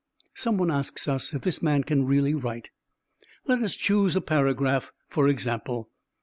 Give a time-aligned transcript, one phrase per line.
[0.33, 2.71] Someone asks us if this man can really write.
[3.45, 5.91] Let us choose a paragraph for example.